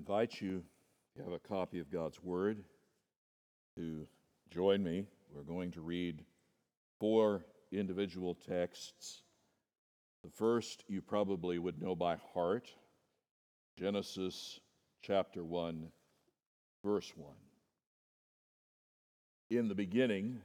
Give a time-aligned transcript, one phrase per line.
[0.00, 0.62] invite you,
[1.12, 2.64] if you have a copy of God's Word,
[3.76, 4.06] to
[4.50, 5.04] join me.
[5.30, 6.24] We're going to read
[6.98, 9.20] four individual texts.
[10.24, 12.70] The first you probably would know by heart
[13.78, 14.60] Genesis
[15.02, 15.88] chapter 1,
[16.82, 17.34] verse 1.
[19.50, 20.40] In the beginning,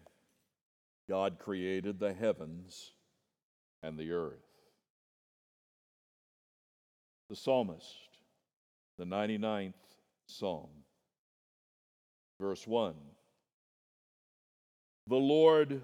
[1.08, 2.92] God created the heavens
[3.82, 4.44] and the earth.
[7.30, 8.15] The psalmist
[8.98, 9.74] the 99th
[10.28, 10.70] Psalm,
[12.40, 12.96] verse 1.
[15.08, 15.82] The Lord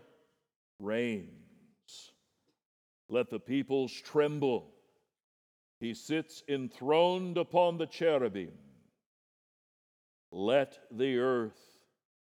[0.80, 1.30] reigns.
[3.10, 4.72] Let the peoples tremble.
[5.80, 8.54] He sits enthroned upon the cherubim.
[10.32, 11.60] Let the earth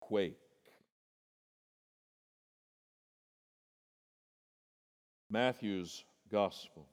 [0.00, 0.36] quake.
[5.30, 6.86] Matthew's Gospel,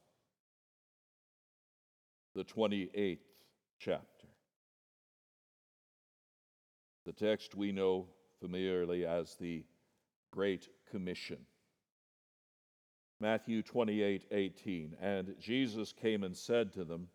[2.35, 3.19] the 28th
[3.83, 4.27] chapter.
[7.05, 8.07] The text we know
[8.39, 9.65] familiarly as the
[10.31, 11.39] Great Commission.
[13.19, 14.95] Matthew 28 18.
[15.01, 17.09] And Jesus came and said to them,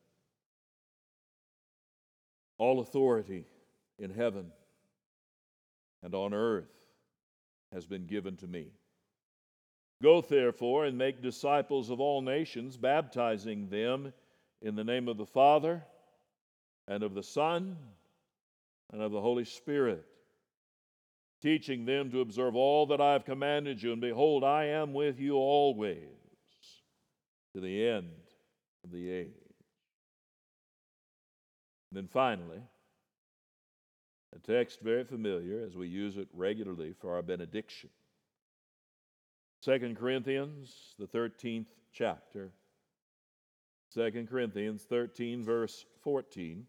[2.59, 3.47] All authority
[3.99, 4.53] in heaven
[6.03, 6.69] and on earth
[7.73, 8.73] has been given to me.
[10.03, 14.13] Go therefore and make disciples of all nations, baptizing them
[14.61, 15.83] in the name of the Father
[16.89, 17.77] and of the Son
[18.93, 20.05] and of the Holy Spirit,
[21.43, 23.93] teaching them to observe all that I have commanded you.
[23.93, 25.99] And behold, I am with you always
[27.55, 28.09] to the end
[28.83, 29.27] of the age.
[31.91, 32.63] And then finally,
[34.35, 37.91] a text very familiar as we use it regularly for our benediction.
[39.63, 42.51] 2 Corinthians, the 13th chapter.
[43.95, 46.67] 2 Corinthians 13, verse 14.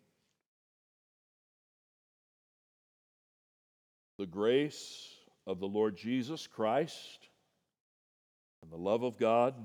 [4.19, 5.15] The grace
[5.47, 7.29] of the Lord Jesus Christ
[8.61, 9.55] and the love of God,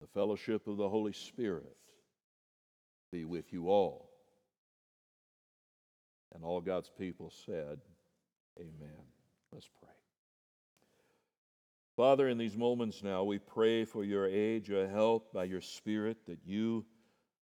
[0.00, 1.76] the fellowship of the Holy Spirit
[3.12, 4.10] be with you all.
[6.34, 7.78] And all God's people said,
[8.58, 9.04] Amen.
[9.52, 9.88] Let's pray.
[11.96, 16.18] Father, in these moments now, we pray for your aid, your help by your Spirit,
[16.26, 16.84] that you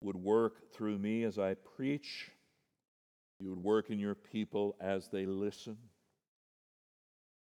[0.01, 2.33] would work through me as I preach
[3.41, 5.77] you would work in your people as they listen.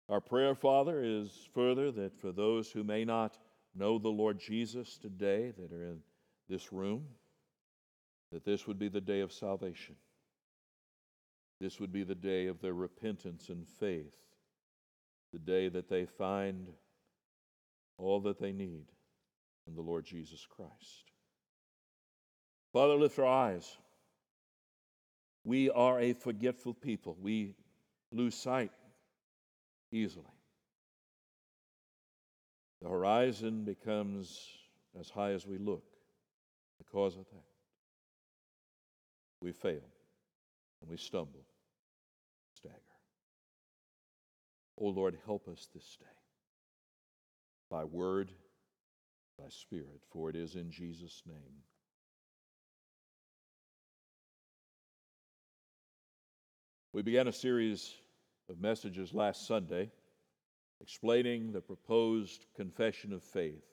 [0.09, 3.37] Our prayer, Father, is further that for those who may not
[3.75, 5.99] know the Lord Jesus today that are in
[6.47, 7.05] this room,
[8.31, 9.95] that this would be the day of salvation.
[11.59, 14.13] This would be the day of their repentance and faith,
[15.33, 16.67] the day that they find
[17.97, 18.85] all that they need
[19.67, 21.11] in the Lord Jesus Christ.
[22.73, 23.77] Father, lift our eyes
[25.45, 27.15] we are a forgetful people.
[27.21, 27.53] We
[28.11, 28.71] lose sight
[29.91, 30.25] easily.
[32.81, 34.49] The horizon becomes
[34.99, 35.85] as high as we look
[36.79, 37.45] because of that.
[39.39, 39.87] We fail
[40.81, 41.45] and we stumble,
[42.55, 42.75] stagger.
[44.79, 46.05] Oh Lord, help us this day
[47.69, 48.31] by word,
[49.37, 51.61] by spirit, for it is in Jesus' name
[56.95, 57.93] We began a series
[58.49, 59.91] of messages last Sunday
[60.79, 63.65] explaining the proposed confession of faith.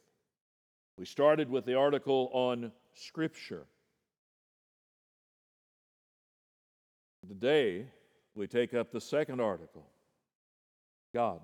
[0.98, 3.66] We started with the article on Scripture.
[7.28, 7.86] Today,
[8.34, 9.86] we take up the second article
[11.14, 11.42] God.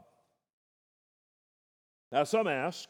[2.10, 2.88] Now, some ask,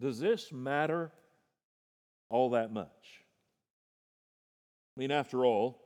[0.00, 1.12] does this matter
[2.30, 3.22] all that much?
[4.96, 5.81] I mean, after all,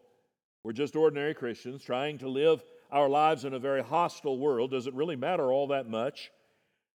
[0.66, 4.72] we're just ordinary Christians trying to live our lives in a very hostile world.
[4.72, 6.32] Does it really matter all that much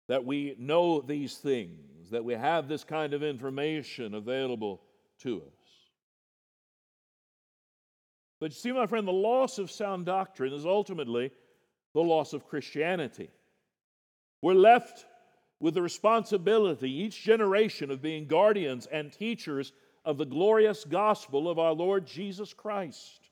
[0.08, 4.80] that we know these things, that we have this kind of information available
[5.20, 5.68] to us?
[8.40, 11.30] But you see, my friend, the loss of sound doctrine is ultimately
[11.92, 13.28] the loss of Christianity.
[14.40, 15.04] We're left
[15.60, 19.74] with the responsibility, each generation, of being guardians and teachers
[20.06, 23.27] of the glorious gospel of our Lord Jesus Christ.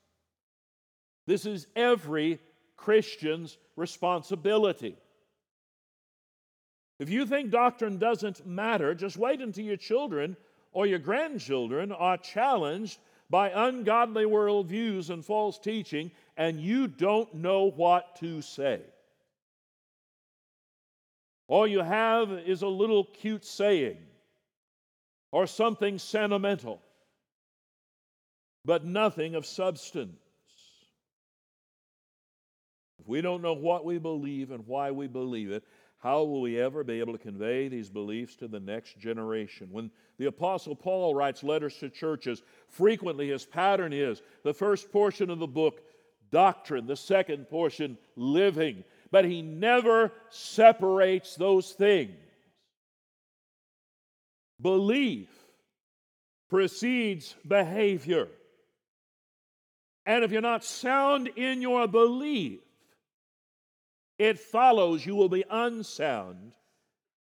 [1.27, 2.39] This is every
[2.77, 4.95] Christian's responsibility.
[6.99, 10.35] If you think doctrine doesn't matter, just wait until your children
[10.71, 12.97] or your grandchildren are challenged
[13.29, 18.81] by ungodly worldviews and false teaching, and you don't know what to say.
[21.47, 23.97] All you have is a little cute saying
[25.31, 26.81] or something sentimental
[28.67, 30.26] but nothing of substance.
[33.07, 35.63] If we don't know what we believe and why we believe it,
[35.99, 39.69] how will we ever be able to convey these beliefs to the next generation?
[39.71, 45.29] When the Apostle Paul writes letters to churches, frequently his pattern is the first portion
[45.29, 45.79] of the book,
[46.31, 48.83] doctrine, the second portion, living.
[49.09, 52.11] But he never separates those things.
[54.59, 55.29] Belief
[56.49, 58.27] precedes behavior.
[60.05, 62.59] And if you're not sound in your belief,
[64.17, 66.53] it follows you will be unsound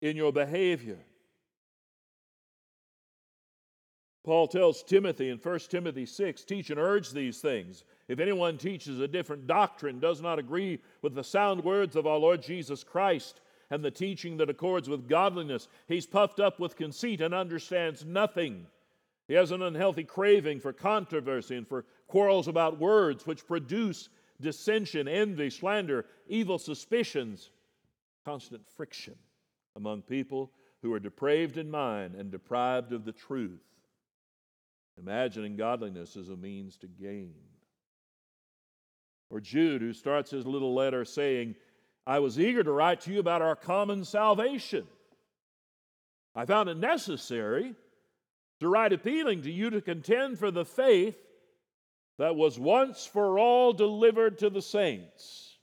[0.00, 0.98] in your behavior.
[4.24, 7.84] Paul tells Timothy in 1 Timothy 6 teach and urge these things.
[8.06, 12.18] If anyone teaches a different doctrine, does not agree with the sound words of our
[12.18, 13.40] Lord Jesus Christ
[13.70, 18.66] and the teaching that accords with godliness, he's puffed up with conceit and understands nothing.
[19.28, 24.08] He has an unhealthy craving for controversy and for quarrels about words, which produce
[24.40, 27.50] dissension, envy, slander, evil suspicions,
[28.24, 29.14] constant friction
[29.76, 30.50] among people
[30.82, 33.62] who are depraved in mind and deprived of the truth,
[34.98, 37.34] imagining godliness as a means to gain.
[39.30, 41.54] Or Jude, who starts his little letter saying,
[42.06, 44.86] I was eager to write to you about our common salvation.
[46.34, 47.74] I found it necessary
[48.60, 51.16] to write appealing to you to contend for the faith
[52.20, 55.56] that was once for all delivered to the saints.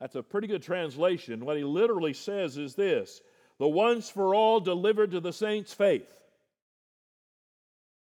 [0.00, 1.44] That's a pretty good translation.
[1.44, 3.20] What he literally says is this
[3.60, 6.20] the once for all delivered to the saints' faith.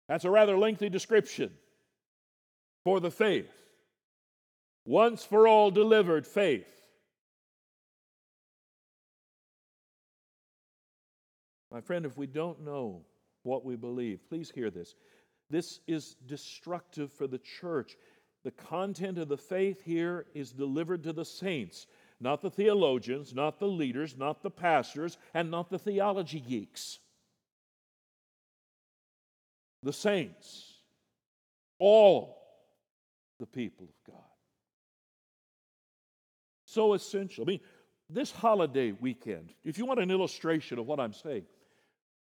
[0.07, 1.49] That's a rather lengthy description
[2.83, 3.51] for the faith.
[4.85, 6.67] Once for all delivered faith.
[11.71, 13.01] My friend, if we don't know
[13.41, 14.93] what we believe, please hear this.
[15.53, 17.95] This is destructive for the church.
[18.43, 21.85] The content of the faith here is delivered to the saints,
[22.19, 26.97] not the theologians, not the leaders, not the pastors, and not the theology geeks.
[29.83, 30.73] The saints,
[31.77, 32.41] all
[33.39, 34.23] the people of God.
[36.65, 37.43] So essential.
[37.43, 37.59] I mean,
[38.09, 41.45] this holiday weekend, if you want an illustration of what I'm saying,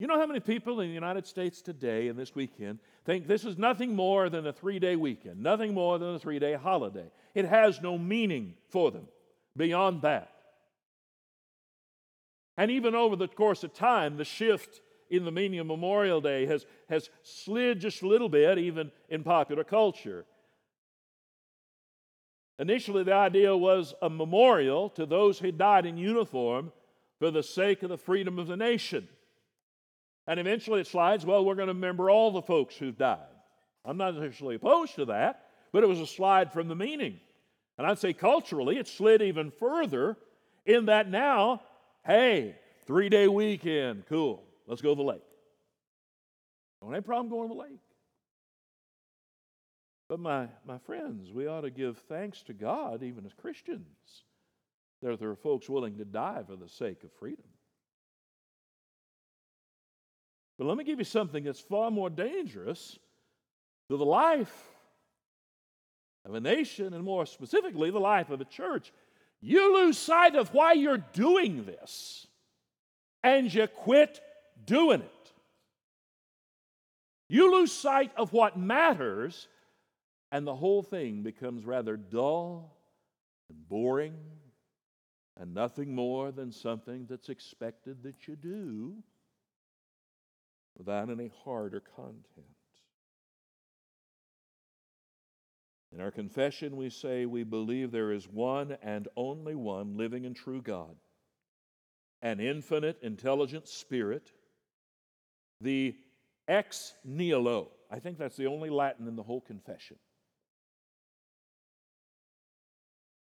[0.01, 3.45] you know how many people in the United States today and this weekend think this
[3.45, 7.05] is nothing more than a three day weekend, nothing more than a three day holiday?
[7.35, 9.07] It has no meaning for them
[9.55, 10.31] beyond that.
[12.57, 14.81] And even over the course of time, the shift
[15.11, 19.23] in the meaning of Memorial Day has, has slid just a little bit, even in
[19.23, 20.25] popular culture.
[22.57, 26.71] Initially, the idea was a memorial to those who died in uniform
[27.19, 29.07] for the sake of the freedom of the nation.
[30.31, 33.19] And eventually it slides, well, we're going to remember all the folks who've died.
[33.83, 37.19] I'm not necessarily opposed to that, but it was a slide from the meaning.
[37.77, 40.15] And I'd say culturally, it slid even further
[40.65, 41.63] in that now,
[42.05, 42.55] hey,
[42.87, 45.21] three day weekend, cool, let's go to the lake.
[46.81, 47.81] Don't have a problem going to the lake.
[50.07, 54.23] But my, my friends, we ought to give thanks to God, even as Christians,
[55.01, 57.50] that there are folks willing to die for the sake of freedom.
[60.61, 62.99] But let me give you something that's far more dangerous
[63.89, 64.69] to the life
[66.23, 68.93] of a nation, and more specifically, the life of a church.
[69.41, 72.27] You lose sight of why you're doing this,
[73.23, 74.21] and you quit
[74.63, 75.31] doing it.
[77.27, 79.47] You lose sight of what matters,
[80.31, 82.77] and the whole thing becomes rather dull
[83.49, 84.13] and boring
[85.39, 89.01] and nothing more than something that's expected that you do
[90.77, 92.45] without any heart or content.
[95.93, 100.35] In our confession, we say we believe there is one and only one living and
[100.35, 100.95] true God,
[102.21, 104.31] an infinite, intelligent spirit,
[105.59, 105.95] the
[106.47, 107.69] ex nihilo.
[107.89, 109.97] I think that's the only Latin in the whole confession.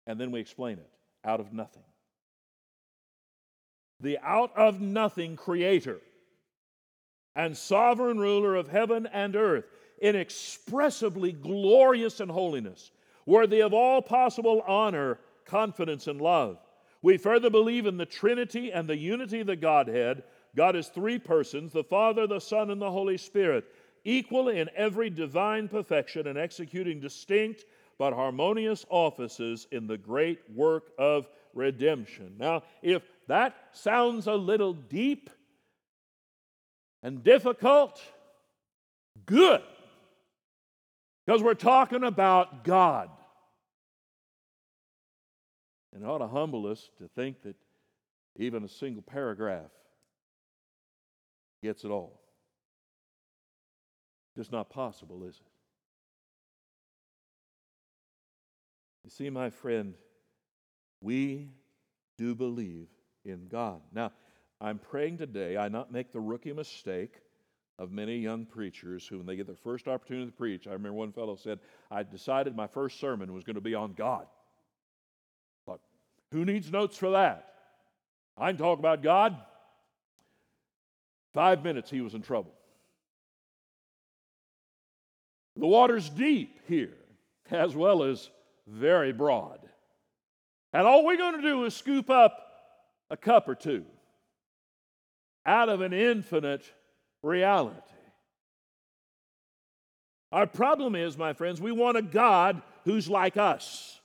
[0.06, 0.90] And then we explain it
[1.24, 1.84] out of nothing.
[4.02, 6.02] The out of nothing creator
[7.36, 9.66] and sovereign ruler of heaven and earth,
[10.02, 12.92] inexpressibly glorious in holiness,
[13.26, 16.58] worthy of all possible honor, confidence, and love.
[17.02, 20.24] We further believe in the Trinity and the unity of the Godhead.
[20.56, 23.66] God is three persons the Father, the Son, and the Holy Spirit,
[24.04, 27.66] equal in every divine perfection and executing distinct
[27.98, 32.34] but harmonious offices in the great work of redemption.
[32.38, 35.30] Now, if that sounds a little deep,
[37.04, 38.02] and difficult,
[39.26, 39.62] good.
[41.26, 43.10] Because we're talking about God.
[45.94, 47.56] And it ought to humble us to think that
[48.38, 49.72] even a single paragraph
[51.62, 52.20] gets it all.
[54.36, 55.42] Just not possible, is it?
[59.04, 59.96] You see, my friend,
[61.02, 61.50] we
[62.18, 62.88] do believe
[63.26, 63.82] in God.
[63.92, 64.12] Now,
[64.62, 67.16] I'm praying today I not make the rookie mistake
[67.80, 70.94] of many young preachers who, when they get their first opportunity to preach, I remember
[70.94, 74.28] one fellow said, I decided my first sermon was going to be on God.
[75.66, 75.80] But
[76.32, 77.54] who needs notes for that?
[78.38, 79.36] I can talk about God.
[81.34, 82.54] Five minutes, he was in trouble.
[85.56, 86.94] The water's deep here,
[87.50, 88.30] as well as
[88.68, 89.60] very broad.
[90.72, 92.38] And all we're going to do is scoop up
[93.10, 93.86] a cup or two
[95.46, 96.64] out of an infinite
[97.24, 97.78] reality.
[100.32, 104.00] Our problem is, my friends, we want a God who's like us.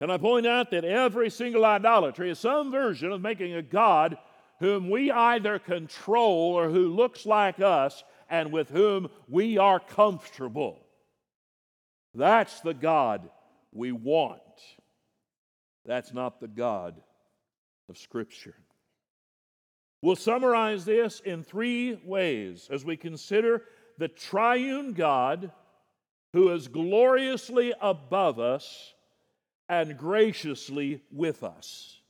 [0.00, 4.16] And I point out that every single idolatry is some version of making a God
[4.60, 10.80] whom we either control or who looks like us and with whom we are comfortable.
[12.14, 13.28] That's the God
[13.72, 14.40] we want.
[15.84, 17.00] That's not the God
[17.88, 18.54] of Scripture.
[20.04, 23.62] We'll summarize this in three ways as we consider
[23.96, 25.50] the triune God
[26.34, 28.92] who is gloriously above us
[29.66, 32.02] and graciously with us.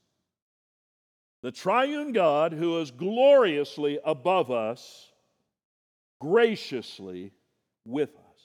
[1.45, 5.13] The triune God who is gloriously above us,
[6.21, 7.31] graciously
[7.85, 8.43] with us.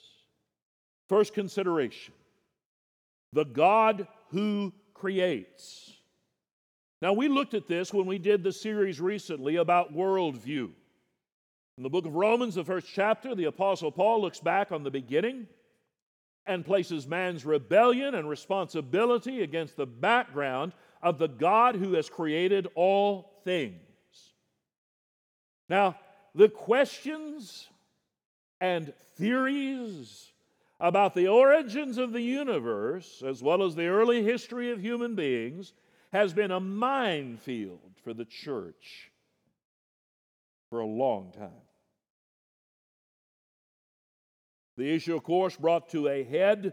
[1.08, 2.14] First consideration
[3.32, 5.92] the God who creates.
[7.02, 10.70] Now, we looked at this when we did the series recently about worldview.
[11.76, 14.90] In the book of Romans, the first chapter, the Apostle Paul looks back on the
[14.90, 15.46] beginning
[16.44, 22.68] and places man's rebellion and responsibility against the background of the God who has created
[22.74, 23.80] all things.
[25.70, 25.96] Now,
[26.34, 27.68] the questions
[28.60, 30.32] and theories
[30.78, 35.72] about the origins of the universe, as well as the early history of human beings,
[36.12, 39.10] has been a minefield for the church
[40.68, 41.50] for a long time.
[44.76, 46.72] The issue, of course, brought to a head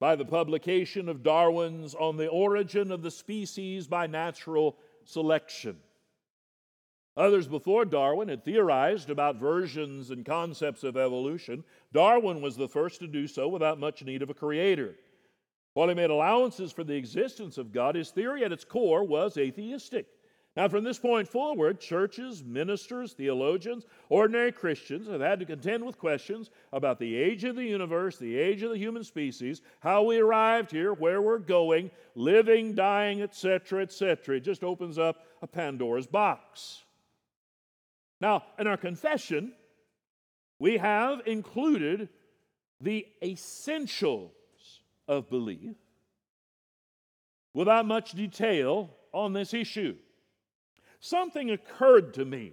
[0.00, 5.76] by the publication of Darwin's On the Origin of the Species by Natural Selection.
[7.16, 11.62] Others before Darwin had theorized about versions and concepts of evolution.
[11.92, 14.94] Darwin was the first to do so without much need of a creator.
[15.74, 19.38] While he made allowances for the existence of God, his theory at its core was
[19.38, 20.06] atheistic.
[20.54, 25.98] Now, from this point forward, churches, ministers, theologians, ordinary Christians have had to contend with
[25.98, 30.18] questions about the age of the universe, the age of the human species, how we
[30.18, 34.36] arrived here, where we're going, living, dying, etc., etc.
[34.36, 36.82] It just opens up a Pandora's box.
[38.20, 39.54] Now, in our confession,
[40.58, 42.10] we have included
[42.78, 44.32] the essentials
[45.08, 45.76] of belief
[47.54, 49.96] without much detail on this issue.
[51.00, 52.52] Something occurred to me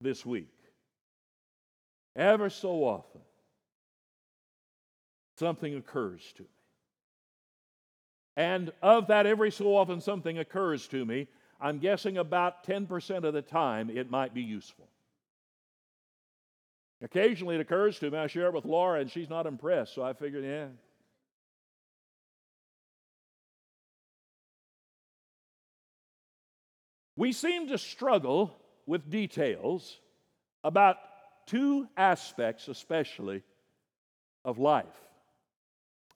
[0.00, 0.54] this week.
[2.16, 3.20] Ever so often,
[5.38, 6.48] something occurs to me.
[8.36, 11.28] And of that, every so often something occurs to me,
[11.60, 14.88] I'm guessing about 10% of the time it might be useful.
[17.02, 20.02] Occasionally it occurs to me, I share it with Laura, and she's not impressed, so
[20.02, 20.66] I figured, yeah.
[27.20, 29.98] We seem to struggle with details
[30.64, 30.96] about
[31.44, 33.42] two aspects, especially,
[34.42, 34.86] of life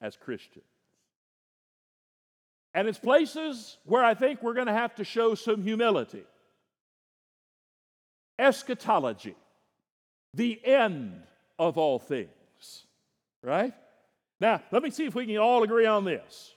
[0.00, 0.64] as Christians.
[2.72, 6.24] And it's places where I think we're going to have to show some humility.
[8.38, 9.36] Eschatology
[10.32, 11.20] the end
[11.58, 12.86] of all things.
[13.42, 13.74] Right?
[14.40, 16.53] Now, let me see if we can all agree on this.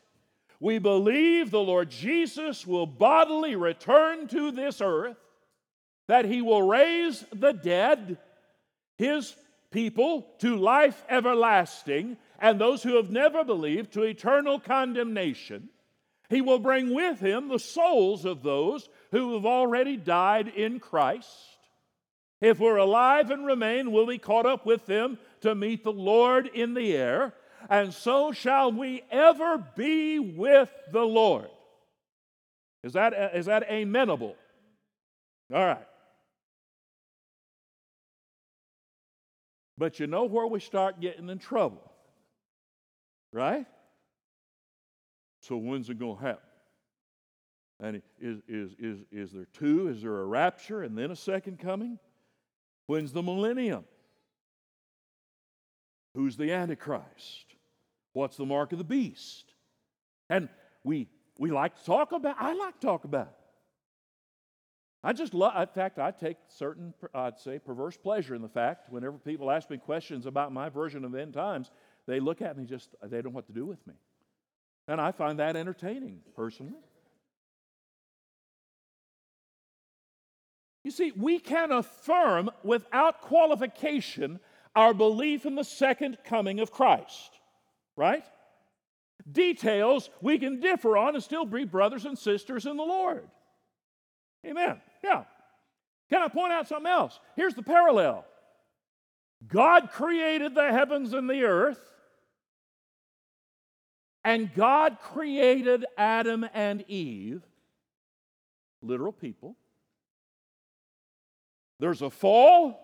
[0.59, 5.17] We believe the Lord Jesus will bodily return to this earth,
[6.07, 8.17] that he will raise the dead,
[8.97, 9.35] his
[9.71, 15.69] people, to life everlasting, and those who have never believed to eternal condemnation.
[16.29, 21.29] He will bring with him the souls of those who have already died in Christ.
[22.41, 26.47] If we're alive and remain, we'll be caught up with them to meet the Lord
[26.47, 27.33] in the air,
[27.69, 31.49] and so shall we ever be with the Lord.
[32.83, 34.35] Is that, is that amenable?
[35.53, 35.87] All right.
[39.77, 41.91] But you know where we start getting in trouble,
[43.31, 43.65] right?
[45.41, 46.41] So when's it going to happen?
[47.79, 49.89] And is, is, is, is there two?
[49.89, 51.99] Is there a rapture and then a second coming?
[52.87, 53.83] When's the millennium?
[56.15, 57.56] Who's the Antichrist?
[58.17, 59.53] What's the mark of the beast?
[60.27, 60.49] And
[60.83, 61.07] we,
[61.37, 63.31] we like to talk about, I like to talk about.
[65.03, 68.91] I just love, in fact, I take certain, I'd say, perverse pleasure in the fact
[68.91, 71.69] whenever people ask me questions about my version of end times,
[72.07, 73.93] they look at me just, they don't know what to do with me.
[74.87, 76.73] And I find that entertaining, personally.
[80.83, 84.39] You see, we can affirm without qualification
[84.75, 87.36] our belief in the second coming of Christ,
[87.97, 88.23] right?
[89.29, 93.27] Details we can differ on and still be brothers and sisters in the Lord.
[94.45, 94.79] Amen.
[95.03, 95.23] Yeah.
[96.09, 97.19] Can I point out something else?
[97.35, 98.23] Here's the parallel
[99.45, 101.81] God created the heavens and the earth,
[104.23, 107.43] and God created Adam and Eve,
[108.81, 109.57] literal people.
[111.79, 112.79] There's a fall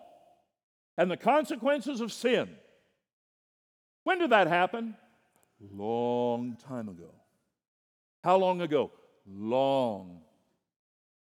[0.96, 2.50] and the consequences of sin.
[4.04, 4.96] When did that happen?
[5.60, 7.14] Long time ago.
[8.22, 8.90] How long ago?
[9.26, 10.20] Long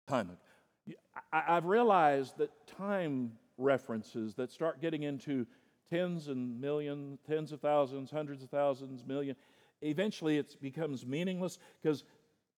[0.06, 0.96] time ago.
[1.32, 5.46] I've realized that time references that start getting into
[5.90, 9.36] tens and millions, tens of thousands, hundreds of thousands, million,
[9.82, 12.04] eventually it becomes meaningless because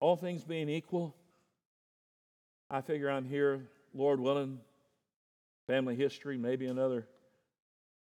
[0.01, 1.15] all things being equal,
[2.71, 4.61] I figure I'm here, Lord willing,
[5.67, 7.07] family history, maybe another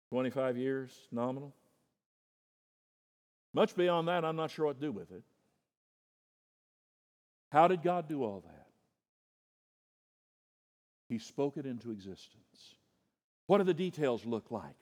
[0.10, 1.54] 25 years nominal.
[3.54, 5.24] Much beyond that, I'm not sure what to do with it.
[7.52, 8.68] How did God do all that?
[11.08, 12.76] He spoke it into existence.
[13.48, 14.76] What do the details look like?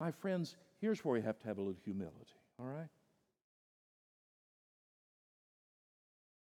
[0.00, 2.16] My friends, here's where we have to have a little humility,
[2.58, 2.88] all right?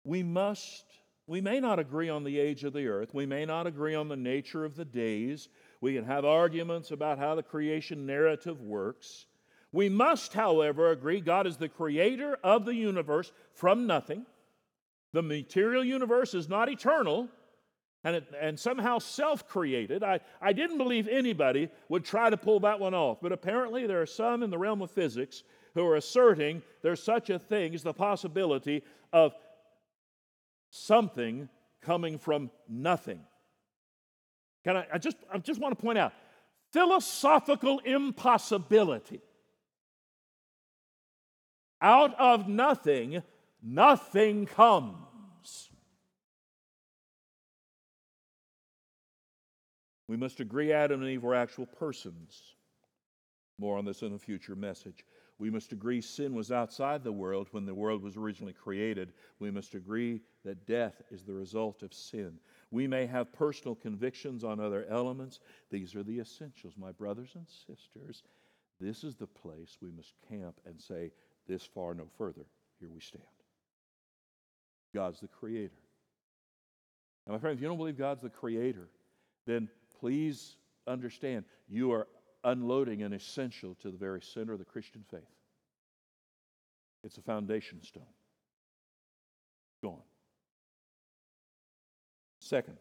[0.05, 0.85] We must
[1.29, 3.13] we may not agree on the age of the earth.
[3.13, 5.47] We may not agree on the nature of the days.
[5.79, 9.27] We can have arguments about how the creation narrative works.
[9.71, 14.25] We must, however, agree God is the creator of the universe from nothing.
[15.13, 17.29] The material universe is not eternal
[18.03, 20.03] and, it, and somehow self created.
[20.03, 24.01] I, I didn't believe anybody would try to pull that one off, but apparently there
[24.01, 25.43] are some in the realm of physics
[25.75, 29.33] who are asserting there's such a thing as the possibility of
[30.69, 31.49] something
[31.81, 33.19] coming from nothing.
[34.63, 36.13] Can I, I just, I just want to point out
[36.71, 39.21] philosophical impossibility.
[41.81, 43.23] Out of nothing,
[43.61, 45.69] nothing comes.
[50.07, 52.55] We must agree Adam and Eve were actual persons.
[53.59, 55.05] More on this in a future message.
[55.37, 59.13] We must agree sin was outside the world when the world was originally created.
[59.39, 62.39] We must agree that death is the result of sin.
[62.71, 65.39] We may have personal convictions on other elements.
[65.69, 68.23] These are the essentials, my brothers and sisters.
[68.81, 71.11] This is the place we must camp and say,
[71.49, 72.45] This far, no further.
[72.79, 73.23] Here we stand.
[74.93, 75.73] God's the creator.
[77.25, 78.87] Now, my friend, if you don't believe God's the creator,
[79.47, 79.67] then
[79.99, 80.55] please
[80.87, 82.07] understand you are
[82.43, 85.21] unloading an essential to the very center of the Christian faith.
[87.03, 88.03] It's a foundation stone.
[89.83, 90.01] Gone.
[92.39, 92.77] Second,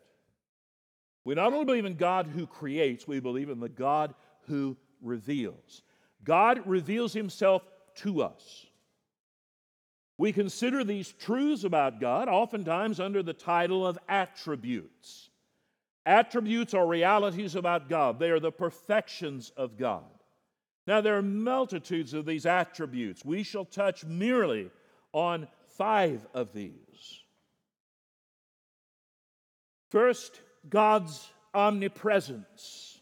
[1.24, 4.14] we not only believe in God who creates, we believe in the God
[4.46, 5.82] who reveals.
[6.22, 7.62] God reveals himself
[7.98, 8.66] to us.
[10.18, 15.30] We consider these truths about God oftentimes under the title of attributes.
[16.04, 20.04] Attributes are realities about God, they are the perfections of God.
[20.86, 23.22] Now, there are multitudes of these attributes.
[23.22, 24.70] We shall touch merely
[25.12, 26.72] on five of these.
[29.90, 32.98] First, God's omnipresence.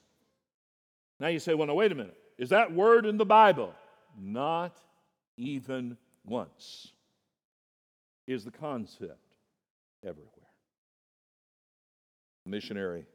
[1.20, 2.16] Now you say, well, no, wait a minute.
[2.38, 3.72] Is that word in the Bible?
[4.18, 4.76] Not
[5.36, 6.92] even once
[8.26, 9.34] is the concept
[10.04, 10.32] everywhere
[12.46, 13.06] A missionary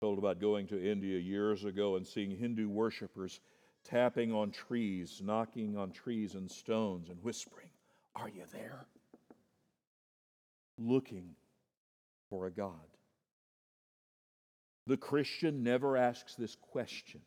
[0.00, 3.40] told about going to India years ago and seeing Hindu worshippers
[3.84, 7.70] tapping on trees, knocking on trees and stones, and whispering,
[8.14, 8.86] Are you there?
[10.78, 11.34] Looking
[12.30, 12.72] for a God.
[14.86, 17.20] The Christian never asks this question.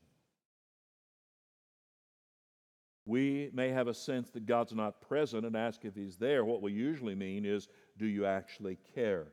[3.06, 6.46] We may have a sense that God's not present and ask if He's there.
[6.46, 9.28] What we usually mean is, Do you actually care?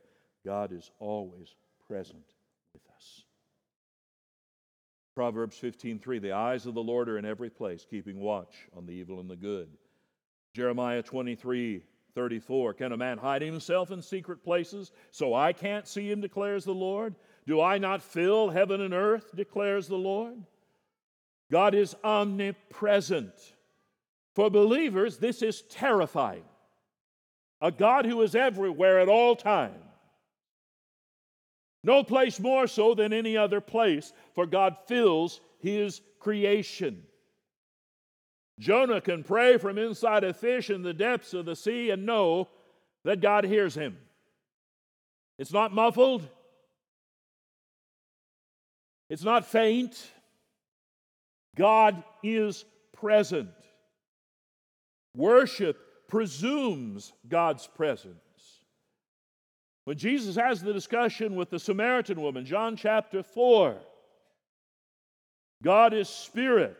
[0.44, 1.54] God is always
[1.86, 2.34] present
[2.72, 3.24] with us.
[5.14, 8.92] Proverbs 15:3 The eyes of the Lord are in every place, keeping watch on the
[8.92, 9.68] evil and the good.
[10.54, 11.82] Jeremiah 23
[12.14, 16.64] 34 Can a man hide himself in secret places so I can't see him, declares
[16.64, 17.14] the Lord?
[17.46, 20.42] Do I not fill heaven and earth, declares the Lord?
[21.50, 23.54] God is omnipresent.
[24.38, 26.44] For believers, this is terrifying.
[27.60, 29.74] A God who is everywhere at all times.
[31.82, 37.02] No place more so than any other place, for God fills his creation.
[38.60, 42.46] Jonah can pray from inside a fish in the depths of the sea and know
[43.02, 43.98] that God hears him.
[45.36, 46.24] It's not muffled,
[49.10, 50.12] it's not faint.
[51.56, 53.50] God is present.
[55.18, 58.14] Worship presumes God's presence.
[59.84, 63.76] When Jesus has the discussion with the Samaritan woman, John chapter 4,
[65.64, 66.78] God is spirit,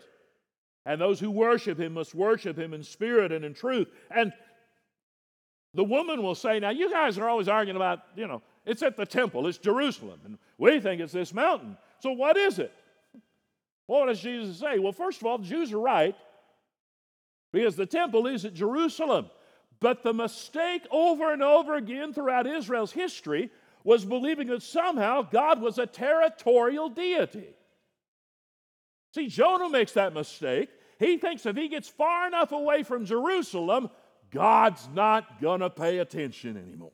[0.86, 3.88] and those who worship him must worship him in spirit and in truth.
[4.08, 4.32] And
[5.74, 8.96] the woman will say, Now, you guys are always arguing about, you know, it's at
[8.96, 11.76] the temple, it's Jerusalem, and we think it's this mountain.
[11.98, 12.72] So, what is it?
[13.88, 14.78] Well, What does Jesus say?
[14.78, 16.14] Well, first of all, the Jews are right
[17.52, 19.30] because the temple is at Jerusalem.
[19.80, 23.50] But the mistake over and over again throughout Israel's history
[23.84, 27.54] was believing that somehow God was a territorial deity.
[29.14, 30.68] See, Jonah makes that mistake.
[30.98, 33.88] He thinks if he gets far enough away from Jerusalem,
[34.30, 36.90] God's not going to pay attention anymore.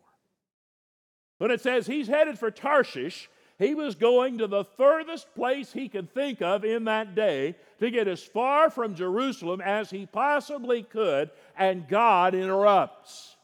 [1.38, 5.88] When it says he's headed for Tarshish, he was going to the furthest place he
[5.88, 10.82] could think of in that day to get as far from Jerusalem as he possibly
[10.82, 13.36] could, and God interrupts.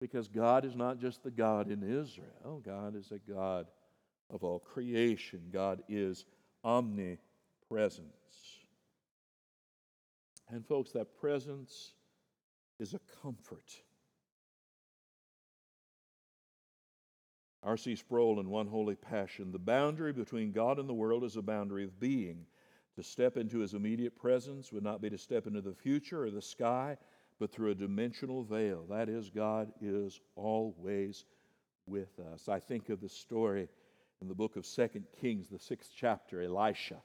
[0.00, 3.66] Because God is not just the God in Israel, God is a God
[4.30, 5.40] of all creation.
[5.52, 6.24] God is
[6.64, 7.20] omnipresence.
[10.48, 11.92] And, folks, that presence
[12.78, 13.82] is a comfort.
[17.66, 17.96] R.C.
[17.96, 21.82] Sproul in One Holy Passion the boundary between God and the world is a boundary
[21.82, 22.46] of being.
[22.94, 26.30] To step into his immediate presence would not be to step into the future or
[26.30, 26.96] the sky,
[27.40, 28.86] but through a dimensional veil.
[28.88, 31.24] That is, God is always
[31.86, 32.48] with us.
[32.48, 33.68] I think of the story
[34.22, 37.02] in the book of Second Kings, the sixth chapter, Elisha.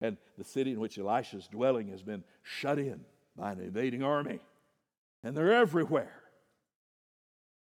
[0.00, 3.04] And the city in which Elisha's dwelling has been shut in
[3.36, 4.40] by an invading army.
[5.22, 6.22] And they're everywhere.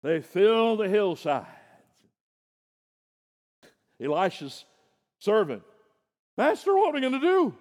[0.03, 1.47] They fill the hillside.
[4.01, 4.65] Elisha's
[5.19, 5.63] servant,
[6.37, 7.55] Master, what are we going to do?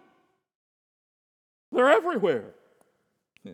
[1.71, 2.53] They're everywhere.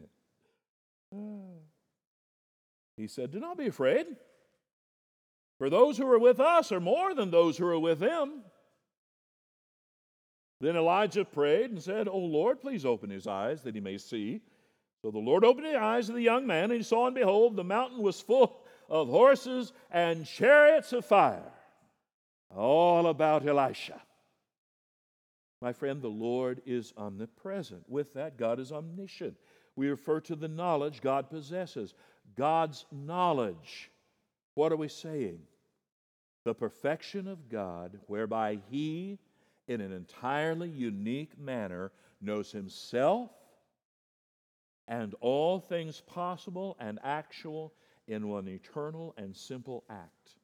[2.97, 4.05] he said, Do not be afraid,
[5.57, 8.43] for those who are with us are more than those who are with them.
[10.59, 14.41] Then Elijah prayed and said, O Lord, please open his eyes that he may see.
[15.01, 17.55] So the Lord opened the eyes of the young man, and he saw, and behold,
[17.55, 21.51] the mountain was full of horses and chariots of fire
[22.49, 24.01] all about Elisha.
[25.61, 27.83] My friend, the Lord is omnipresent.
[27.87, 29.37] With that, God is omniscient.
[29.75, 31.93] We refer to the knowledge God possesses.
[32.35, 33.89] God's knowledge.
[34.55, 35.39] What are we saying?
[36.43, 39.19] The perfection of God, whereby He,
[39.67, 43.31] in an entirely unique manner, knows Himself
[44.87, 47.73] and all things possible and actual
[48.07, 50.35] in one eternal and simple act.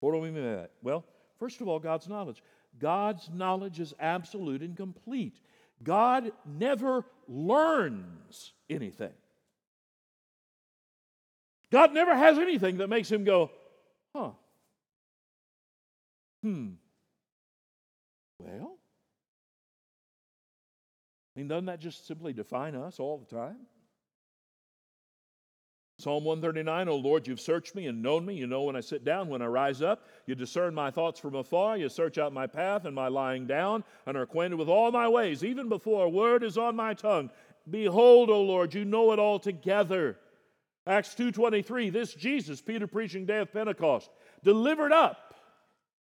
[0.00, 0.70] What do we mean by that?
[0.82, 1.04] Well,
[1.38, 2.42] first of all, God's knowledge.
[2.78, 5.40] God's knowledge is absolute and complete.
[5.82, 9.12] God never learns anything.
[11.70, 13.50] God never has anything that makes him go,
[14.14, 14.30] huh,
[16.42, 16.70] hmm,
[18.38, 18.78] well.
[21.36, 23.58] I mean, doesn't that just simply define us all the time?
[26.00, 28.34] Psalm 139, O Lord, you've searched me and known me.
[28.34, 30.06] You know when I sit down, when I rise up.
[30.26, 31.76] You discern my thoughts from afar.
[31.76, 35.08] You search out my path and my lying down, and are acquainted with all my
[35.08, 37.30] ways, even before a word is on my tongue.
[37.68, 40.16] Behold, O Lord, you know it all together.
[40.86, 44.08] Acts 2.23, this Jesus, Peter preaching day of Pentecost,
[44.44, 45.34] delivered up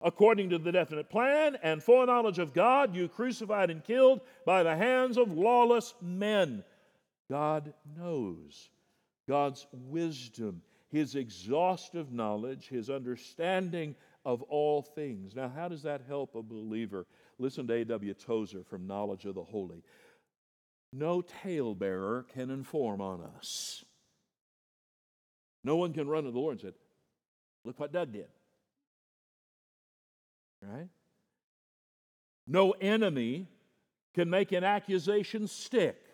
[0.03, 4.77] according to the definite plan and foreknowledge of God, you crucified and killed by the
[4.77, 6.63] hands of lawless men.
[7.31, 8.69] God knows
[9.29, 15.37] God's wisdom, His exhaustive knowledge, His understanding of all things.
[15.37, 17.07] Now, how does that help a believer?
[17.39, 18.15] Listen to A.W.
[18.15, 19.85] Tozer from Knowledge of the Holy.
[20.93, 23.85] No talebearer can inform on us.
[25.63, 26.79] No one can run to the Lord and say,
[27.65, 28.29] Look what Doug did.
[30.63, 30.89] Right?
[32.47, 33.47] No enemy
[34.15, 36.08] can make an accusation stick.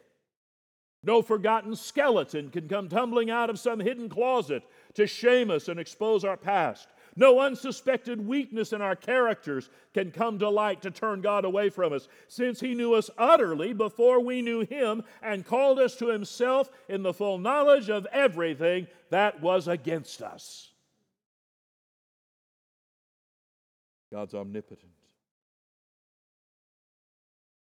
[1.05, 4.63] No forgotten skeleton can come tumbling out of some hidden closet
[4.95, 6.89] to shame us and expose our past.
[7.15, 11.93] No unsuspected weakness in our characters can come to light to turn God away from
[11.93, 16.71] us, since He knew us utterly before we knew Him and called us to Himself
[16.89, 20.71] in the full knowledge of everything that was against us.
[24.11, 24.91] God's omnipotent.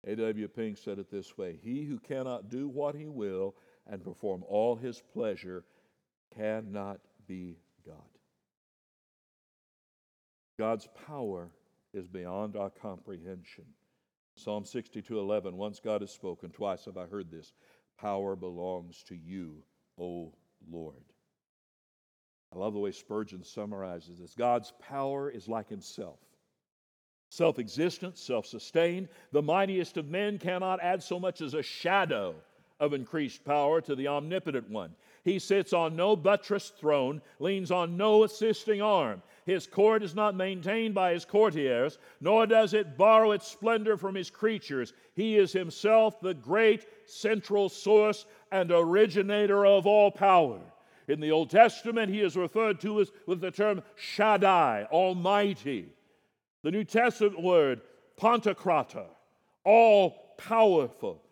[0.09, 0.49] A.W.
[0.49, 3.55] Pink said it this way He who cannot do what he will
[3.87, 5.65] and perform all his pleasure
[6.35, 7.97] cannot be God.
[10.59, 11.51] God's power
[11.93, 13.65] is beyond our comprehension.
[14.35, 17.53] Psalm 62 11, once God has spoken, twice have I heard this
[18.01, 19.63] power belongs to you,
[19.99, 20.33] O
[20.71, 21.05] Lord.
[22.55, 26.19] I love the way Spurgeon summarizes this God's power is like Himself.
[27.31, 29.09] Self existent, self sustained.
[29.33, 32.35] The mightiest of men cannot add so much as a shadow
[32.81, 34.95] of increased power to the omnipotent one.
[35.25, 39.23] He sits on no buttressed throne, leans on no assisting arm.
[39.45, 44.15] His court is not maintained by his courtiers, nor does it borrow its splendor from
[44.15, 44.93] his creatures.
[45.15, 50.61] He is himself the great central source and originator of all power.
[51.09, 55.89] In the Old Testament, he is referred to as with the term Shaddai, Almighty.
[56.63, 57.81] The New Testament word,
[58.21, 59.07] Pantocrator,
[59.65, 61.23] all powerful.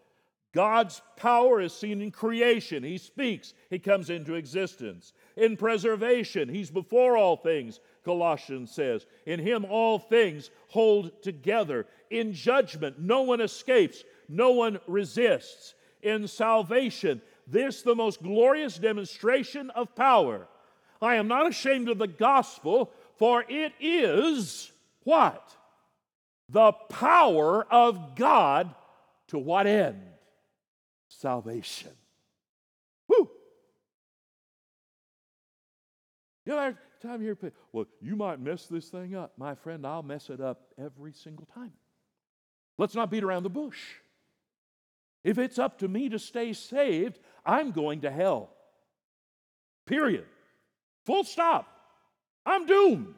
[0.53, 2.83] God's power is seen in creation.
[2.83, 5.13] He speaks, He comes into existence.
[5.37, 9.05] In preservation, He's before all things, Colossians says.
[9.27, 11.87] In Him, all things hold together.
[12.09, 15.75] In judgment, no one escapes, no one resists.
[16.03, 20.47] In salvation, this the most glorious demonstration of power.
[21.03, 24.73] I am not ashamed of the gospel, for it is
[25.07, 25.55] what?
[26.49, 28.75] The power of God
[29.29, 30.03] to what end?
[31.09, 31.93] Salvation.
[33.07, 33.31] Woo!
[36.45, 39.33] You know, every time you hear, well, you might mess this thing up.
[39.39, 41.73] My friend, I'll mess it up every single time.
[42.77, 43.79] Let's not beat around the bush.
[45.23, 48.51] If it's up to me to stay saved, I'm going to hell.
[49.87, 50.25] Period.
[51.05, 51.69] Full stop.
[52.45, 53.15] I'm doomed.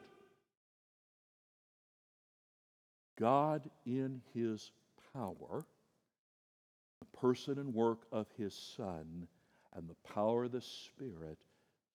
[3.19, 4.71] God, in His
[5.13, 5.65] power,
[6.99, 9.27] the person and work of His Son,
[9.75, 11.37] and the power of the Spirit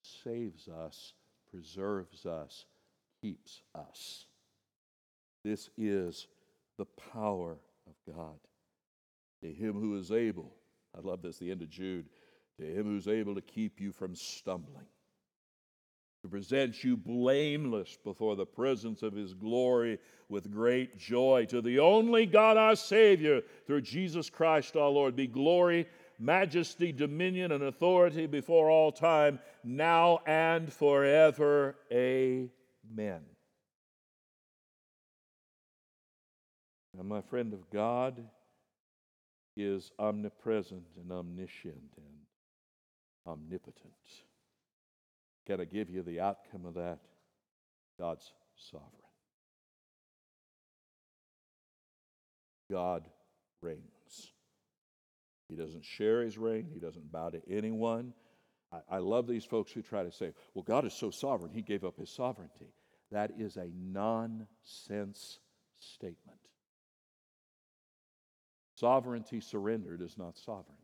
[0.03, 1.15] saves us,
[1.51, 2.67] preserves us,
[3.21, 4.27] keeps us.
[5.45, 6.27] This is
[6.79, 7.57] the power
[7.87, 8.39] of God.
[9.43, 10.53] To Him who is able,
[10.97, 12.07] I love this, the end of Jude,
[12.59, 14.87] to Him who's able to keep you from stumbling
[16.25, 19.99] to present you blameless before the presence of his glory
[20.31, 21.45] with great joy.
[21.51, 25.87] To the only God our Savior, through Jesus Christ our Lord, be glory,
[26.19, 31.77] majesty, dominion, and authority before all time, now and forever.
[31.93, 33.21] Amen.
[36.99, 38.19] And my friend of God
[39.59, 42.17] is omnipresent and omniscient and
[43.27, 43.93] omnipotent.
[45.47, 46.99] Can I give you the outcome of that?
[47.99, 48.91] God's sovereign.
[52.71, 53.09] God
[53.61, 54.33] reigns.
[55.49, 58.15] He doesn't share his reign, he doesn't bow to anyone.
[58.73, 61.63] I, I love these folks who try to say, well, God is so sovereign, he
[61.63, 62.73] gave up his sovereignty.
[63.13, 65.39] That is a nonsense
[65.79, 66.41] statement.
[68.77, 70.84] Sovereignty surrendered is not sovereignty.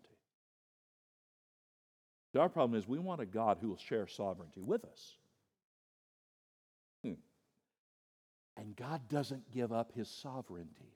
[2.39, 5.17] Our problem is we want a God who will share sovereignty with us.
[7.05, 7.15] Hmm.
[8.57, 10.95] And God doesn't give up his sovereignty.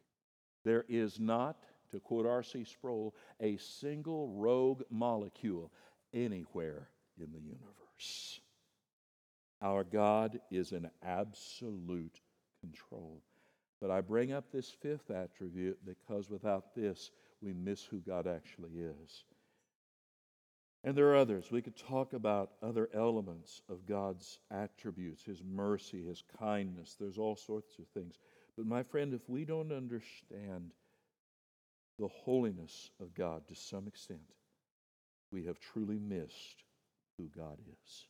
[0.64, 1.56] There is not,
[1.90, 2.64] to quote R.C.
[2.64, 5.72] Sproul, a single rogue molecule
[6.12, 8.40] anywhere in the universe.
[9.60, 12.20] Our God is in absolute
[12.60, 13.22] control.
[13.80, 17.10] But I bring up this fifth attribute because without this,
[17.42, 19.24] we miss who God actually is.
[20.84, 21.50] And there are others.
[21.50, 26.96] We could talk about other elements of God's attributes, His mercy, His kindness.
[27.00, 28.16] There's all sorts of things.
[28.54, 30.72] But my friend, if we don't understand
[31.98, 34.20] the holiness of God to some extent,
[35.32, 36.64] we have truly missed
[37.16, 38.04] who God is.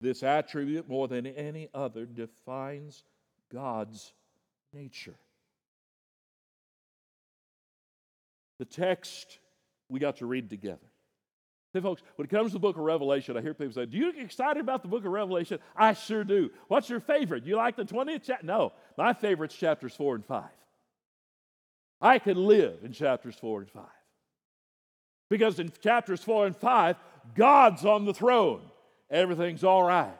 [0.00, 3.02] This attribute, more than any other, defines
[3.52, 4.12] God's
[4.72, 5.16] nature.
[8.58, 9.38] The text
[9.88, 10.78] we got to read together.
[11.72, 13.96] See, folks, when it comes to the book of Revelation, I hear people say, Do
[13.96, 15.58] you get excited about the book of Revelation?
[15.76, 16.50] I sure do.
[16.68, 17.44] What's your favorite?
[17.44, 18.46] You like the 20th chapter?
[18.46, 20.44] No, my favorite's chapters 4 and 5.
[22.00, 23.84] I could live in chapters 4 and 5.
[25.28, 26.96] Because in chapters 4 and 5,
[27.34, 28.62] God's on the throne.
[29.10, 30.16] Everything's all right.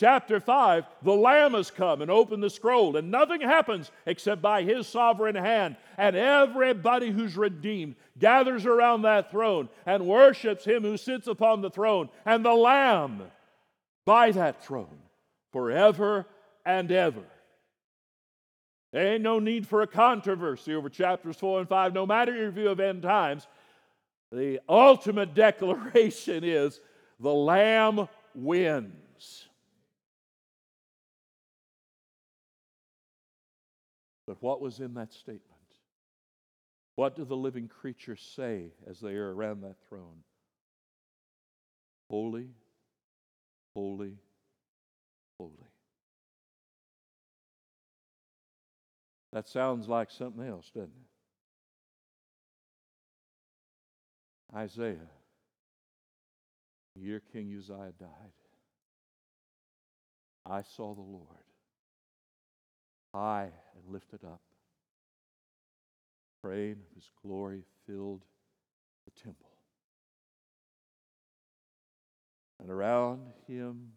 [0.00, 4.62] Chapter 5, the Lamb has come and opened the scroll, and nothing happens except by
[4.62, 5.76] his sovereign hand.
[5.98, 11.68] And everybody who's redeemed gathers around that throne and worships him who sits upon the
[11.68, 13.24] throne and the Lamb
[14.06, 15.02] by that throne
[15.52, 16.24] forever
[16.64, 17.24] and ever.
[18.94, 22.50] There ain't no need for a controversy over chapters 4 and 5, no matter your
[22.50, 23.46] view of end times.
[24.32, 26.80] The ultimate declaration is
[27.18, 29.09] the Lamb wins.
[34.30, 35.42] But what was in that statement?
[36.94, 40.22] What do the living creatures say as they are around that throne?
[42.08, 42.46] Holy,
[43.74, 44.18] holy,
[45.36, 45.50] holy.
[49.32, 50.92] That sounds like something else, doesn't
[54.52, 54.56] it?
[54.56, 55.10] Isaiah,
[56.94, 58.32] the year King Uzziah died,
[60.46, 61.26] I saw the Lord
[63.12, 63.50] high
[63.82, 64.40] and lifted up.
[66.42, 68.24] Praying of his glory filled
[69.04, 69.50] the temple.
[72.60, 73.92] And around him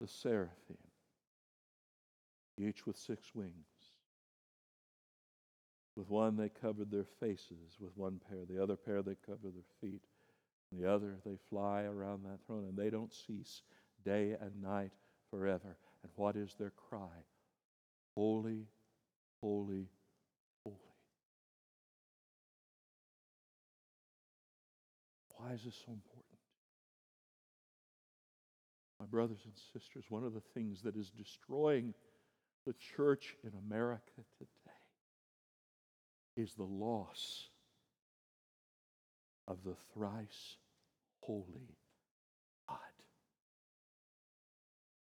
[0.00, 0.78] the seraphim,
[2.58, 3.52] each with six wings.
[5.94, 9.62] With one they covered their faces, with one pair, the other pair they covered their
[9.80, 10.02] feet,
[10.72, 13.62] the other they fly around that throne, and they don't cease
[14.04, 14.92] day and night
[15.30, 15.76] forever.
[16.02, 17.24] And what is their cry?
[18.14, 18.66] Holy,
[19.40, 19.88] holy,
[20.64, 20.76] holy.
[25.36, 26.22] Why is this so important?
[29.00, 31.94] My brothers and sisters, one of the things that is destroying
[32.66, 34.72] the church in America today
[36.36, 37.48] is the loss
[39.48, 40.56] of the thrice
[41.20, 41.76] holy
[42.68, 42.78] God.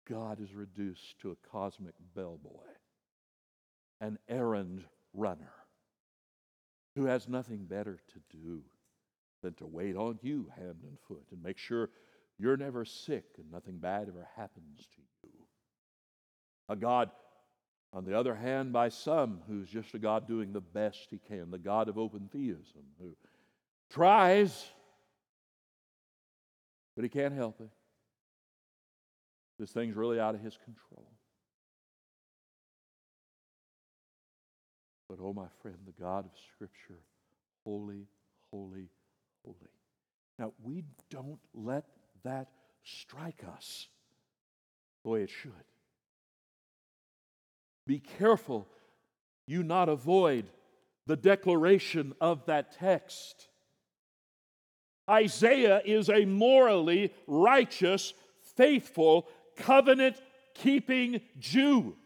[0.09, 2.73] God is reduced to a cosmic bellboy
[4.03, 4.83] an errand
[5.15, 5.53] runner
[6.97, 8.63] who has nothing better to do
[9.43, 11.89] than to wait on you hand and foot and make sure
[12.39, 15.31] you're never sick and nothing bad ever happens to you.
[16.69, 17.11] A God,
[17.93, 21.51] on the other hand, by some who's just a God doing the best he can,
[21.51, 23.15] the God of open theism who
[23.89, 24.67] tries,
[26.97, 27.71] but he can't help it.
[29.61, 31.12] This thing's really out of his control.
[35.13, 37.03] But, oh, my friend, the God of Scripture,
[37.65, 38.07] holy,
[38.51, 38.89] holy,
[39.45, 39.57] holy.
[40.39, 41.85] Now, we don't let
[42.25, 42.49] that
[42.83, 43.89] strike us
[45.05, 45.53] the way it should.
[47.87, 48.67] Be careful
[49.47, 50.47] you not avoid
[51.07, 53.49] the declaration of that text.
[55.11, 58.15] Isaiah is a morally righteous,
[58.57, 60.23] faithful, covenant
[60.55, 61.97] keeping Jew.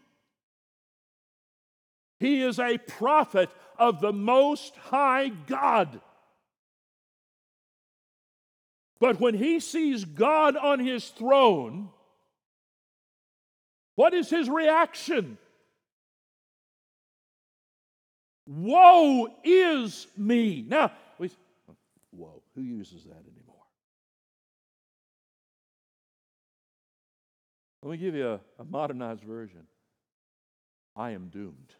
[2.19, 6.01] He is a prophet of the Most High God.
[8.99, 11.89] But when he sees God on his throne,
[13.95, 15.37] what is his reaction?
[18.47, 20.65] Woe is me.
[20.67, 21.29] Now, we,
[22.11, 23.55] whoa, who uses that anymore?
[27.83, 29.67] Let me give you a, a modernized version.
[30.95, 31.73] I am doomed.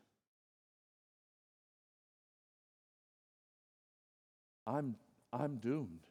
[4.68, 4.96] I'm,
[5.32, 6.06] I'm doomed.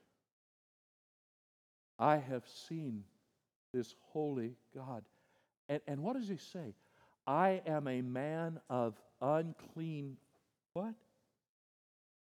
[1.98, 3.04] I have seen
[3.72, 5.04] this holy God.
[5.68, 6.74] And, and what does he say?
[7.26, 10.16] I am a man of unclean
[10.72, 10.94] what?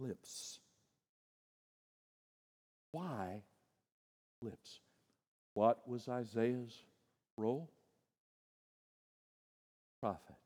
[0.00, 0.60] Lips.
[2.92, 3.42] Why
[4.42, 4.80] lips?
[5.54, 6.84] What was Isaiah's
[7.36, 7.68] role?
[10.00, 10.36] Prophet,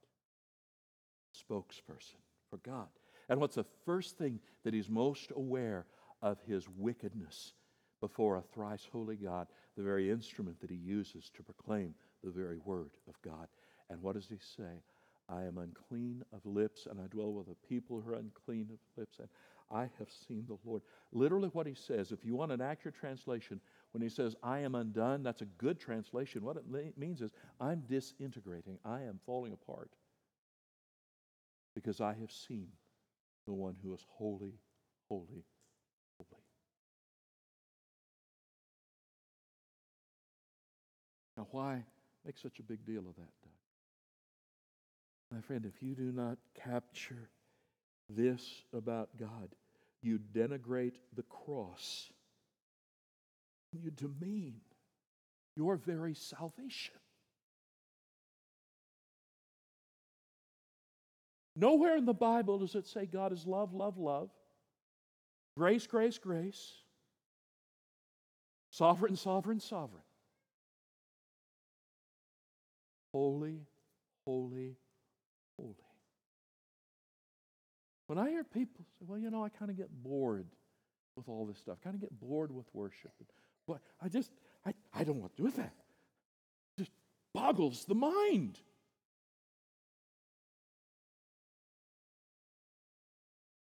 [1.37, 2.17] spokesperson
[2.51, 2.89] for God.
[3.29, 5.87] And what's the first thing that he's most aware
[6.21, 7.55] of his wickedness
[8.01, 9.47] before a thrice holy God,
[9.77, 13.49] the very instrument that he uses to proclaim the very word of God?
[13.91, 14.83] And what does he say?
[15.29, 18.79] I am unclean of lips, and I dwell with a people who are unclean of
[18.97, 19.29] lips, and
[19.71, 20.83] I have seen the Lord.
[21.13, 23.61] Literally, what he says, if you want an accurate translation,
[23.93, 26.45] when he says, I am undone, that's a good translation.
[26.45, 29.91] What it means is, I'm disintegrating, I am falling apart
[31.75, 32.69] because I have seen
[33.47, 34.55] the one who is holy,
[35.09, 35.45] holy,
[36.19, 36.43] holy.
[41.37, 41.85] Now, why
[42.25, 43.53] make such a big deal of that, Doug?
[45.33, 47.31] My friend, if you do not capture
[48.09, 49.55] this about God,
[50.03, 52.11] you denigrate the cross.
[53.73, 54.57] You demean
[55.57, 56.95] your very salvation.
[61.55, 64.31] Nowhere in the Bible does it say God is love, love, love,
[65.57, 66.73] grace, grace, grace,
[68.71, 70.03] sovereign, sovereign, sovereign.
[73.13, 73.61] Holy,
[74.25, 74.77] holy,
[75.59, 75.75] holy.
[78.07, 80.47] When I hear people say, well, you know, I kind of get bored
[81.17, 83.13] with all this stuff, kind of get bored with worship.
[83.67, 84.31] But I just,
[84.67, 85.75] I, I don't want to do that.
[86.77, 86.91] It just
[87.35, 88.59] boggles the mind.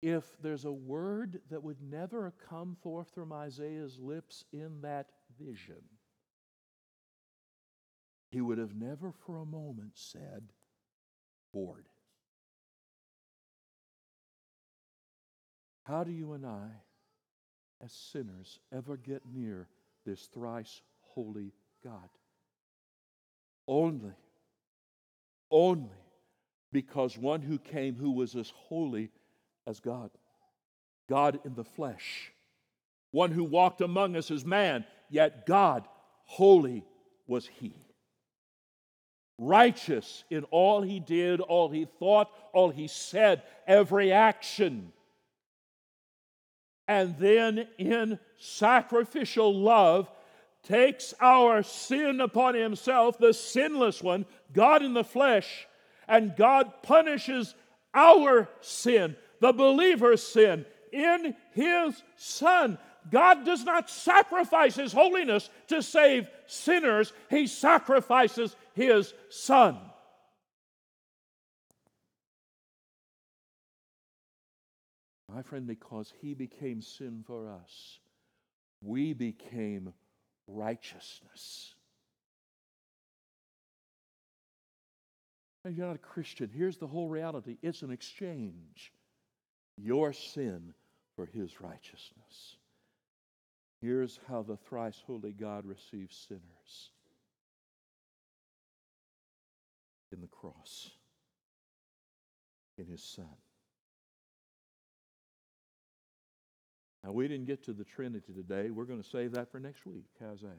[0.03, 5.83] If there's a word that would never come forth from Isaiah's lips in that vision,
[8.31, 10.53] he would have never for a moment said,
[11.53, 11.87] bored.
[15.85, 16.69] How do you and I,
[17.83, 19.69] as sinners, ever get near
[20.05, 22.09] this thrice holy God?
[23.69, 24.15] Only,
[25.51, 25.89] only
[26.73, 29.11] because one who came who was as holy
[29.67, 30.11] as God,
[31.09, 32.33] God in the flesh,
[33.11, 35.87] one who walked among us as man, yet God,
[36.25, 36.85] holy
[37.27, 37.75] was he.
[39.39, 44.93] Righteous in all he did, all he thought, all he said, every action.
[46.89, 50.11] And then in sacrificial love
[50.63, 55.67] takes our sin upon himself, the sinless one, God in the flesh,
[56.09, 57.55] and God punishes
[57.95, 62.79] our sin, the believer's sin, in his Son.
[63.11, 69.79] God does not sacrifice his holiness to save sinners, he sacrifices his Son.
[75.33, 77.99] My friend, because he became sin for us,
[78.81, 79.93] we became
[80.47, 81.75] righteousness.
[85.65, 86.49] And you're not a Christian.
[86.55, 88.93] Here's the whole reality it's an exchange
[89.77, 90.75] your sin
[91.15, 92.57] for his righteousness.
[93.81, 96.91] Here's how the thrice holy God receives sinners
[100.13, 100.91] in the cross,
[102.79, 103.27] in his Son.
[107.05, 108.71] Now, we didn't get to the Trinity today.
[108.71, 110.07] We're going to save that for next week.
[110.21, 110.59] How's that?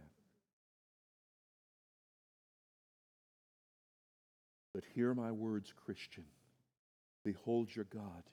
[4.74, 6.24] But hear my words, Christian.
[7.26, 8.24] Behold your God.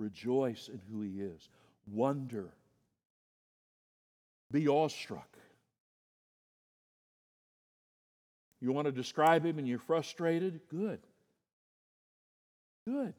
[0.00, 1.48] Rejoice in who He is.
[1.86, 2.48] Wonder.
[4.50, 5.36] Be awestruck.
[8.62, 10.60] You want to describe Him and you're frustrated?
[10.70, 11.00] Good.
[12.86, 13.12] Good.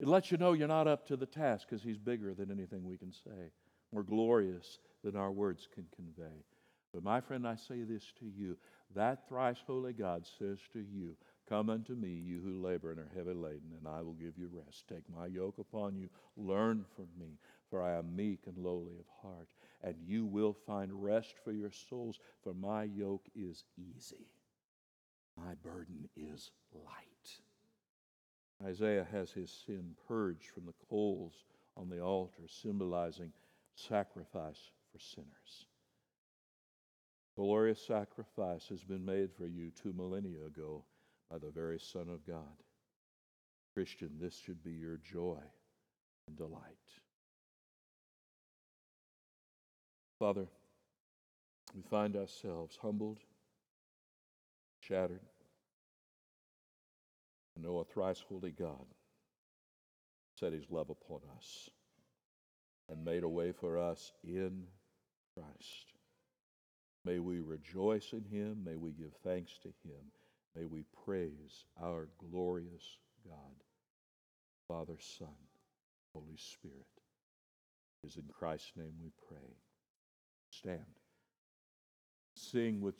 [0.00, 2.82] It lets you know you're not up to the task because He's bigger than anything
[2.82, 3.52] we can say,
[3.92, 6.42] more glorious than our words can convey.
[6.94, 8.56] But my friend, I say this to you
[8.94, 11.16] that thrice holy God says to you,
[11.48, 14.48] Come unto me, you who labor and are heavy laden, and I will give you
[14.52, 14.86] rest.
[14.88, 17.38] Take my yoke upon you, learn from me,
[17.68, 19.48] for I am meek and lowly of heart,
[19.82, 24.30] and you will find rest for your souls, for my yoke is easy.
[25.36, 27.40] My burden is light.
[28.64, 31.44] Isaiah has his sin purged from the coals
[31.76, 33.32] on the altar, symbolizing
[33.74, 35.66] sacrifice for sinners.
[37.34, 40.84] Glorious sacrifice has been made for you two millennia ago
[41.32, 42.62] by the very Son of God.
[43.74, 45.38] Christian, this should be your joy
[46.28, 46.60] and delight.
[50.18, 50.46] Father,
[51.74, 53.18] we find ourselves humbled,
[54.80, 55.22] shattered,
[57.62, 58.86] know a thrice holy God
[60.38, 61.70] set his love upon us
[62.88, 64.64] and made a way for us in
[65.34, 65.92] Christ.
[67.04, 68.62] May we rejoice in him.
[68.64, 70.02] May we give thanks to him.
[70.56, 73.64] May we praise our glorious God,
[74.68, 75.28] Father, Son,
[76.12, 76.86] Holy Spirit.
[78.02, 79.56] It is in Christ's name we pray.
[80.50, 80.98] Stand.
[82.34, 82.90] Sing with